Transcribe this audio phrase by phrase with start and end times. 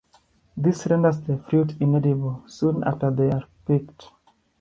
[0.57, 4.09] This renders the fruits inedible soon after they are picked.